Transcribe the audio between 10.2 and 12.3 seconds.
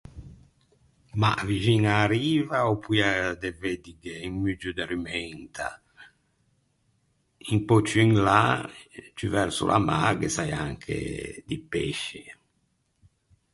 saià anche di pesci.